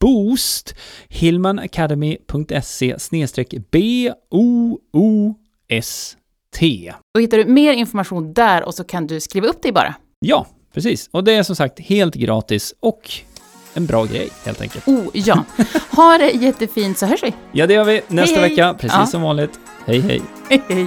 boost, 0.00 0.74
hillmanacademy.se 1.08 2.96
b-o-o-s-t. 5.70 6.92
Då 7.14 7.20
hittar 7.20 7.38
du 7.38 7.44
mer 7.44 7.72
information 7.72 8.32
där 8.32 8.64
och 8.64 8.74
så 8.74 8.84
kan 8.84 9.06
du 9.06 9.20
skriva 9.20 9.46
upp 9.46 9.62
dig 9.62 9.72
bara. 9.72 9.94
Ja, 10.20 10.46
precis. 10.74 11.08
Och 11.12 11.24
det 11.24 11.32
är 11.32 11.42
som 11.42 11.56
sagt 11.56 11.80
helt 11.80 12.14
gratis 12.14 12.74
och 12.80 13.10
en 13.74 13.86
bra 13.86 14.04
grej 14.04 14.28
helt 14.44 14.60
enkelt. 14.60 14.88
Oh 14.88 15.06
ja. 15.12 15.44
Ha 15.96 16.18
det 16.18 16.30
jättefint 16.30 16.98
så 16.98 17.06
hörs 17.06 17.22
vi. 17.22 17.34
Ja, 17.52 17.66
det 17.66 17.74
gör 17.74 17.84
vi 17.84 18.00
nästa 18.08 18.40
hej. 18.40 18.50
vecka, 18.50 18.74
precis 18.74 18.98
Ja. 18.98 19.06
som 19.06 19.22
vanligt. 19.22 19.60
Hej, 19.86 20.00
hej. 20.00 20.22
Hej 20.48 20.62
hej. 20.68 20.86